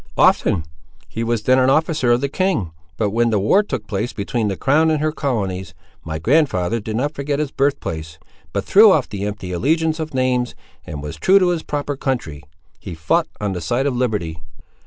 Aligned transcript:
"Often! 0.17 0.63
he 1.07 1.23
was 1.23 1.43
then 1.43 1.59
an 1.59 1.69
officer 1.69 2.11
of 2.11 2.21
the 2.21 2.27
king; 2.27 2.71
but 2.97 3.11
when 3.11 3.29
the 3.29 3.37
war 3.37 3.61
took 3.61 3.85
place 3.85 4.13
between 4.13 4.47
the 4.47 4.57
crown 4.57 4.89
and 4.89 4.99
her 4.99 5.11
colonies, 5.11 5.75
my 6.03 6.17
grandfather 6.17 6.79
did 6.79 6.95
not 6.95 7.13
forget 7.13 7.37
his 7.37 7.51
birthplace, 7.51 8.17
but 8.51 8.65
threw 8.65 8.91
off 8.91 9.07
the 9.07 9.25
empty 9.27 9.51
allegiance 9.51 9.99
of 9.99 10.15
names, 10.15 10.55
and 10.87 11.03
was 11.03 11.17
true 11.17 11.37
to 11.37 11.49
his 11.49 11.61
proper 11.61 11.95
country; 11.95 12.41
he 12.79 12.95
fought 12.95 13.27
on 13.39 13.53
the 13.53 13.61
side 13.61 13.85
of 13.85 13.95
liberty." 13.95 14.39